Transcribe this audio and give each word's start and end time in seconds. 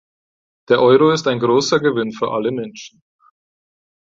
Der 0.67 0.81
Euro 0.81 1.11
ist 1.11 1.27
ein 1.27 1.37
großer 1.37 1.79
Gewinn 1.79 2.11
für 2.11 2.31
alle 2.31 2.51
Menschen. 2.51 3.03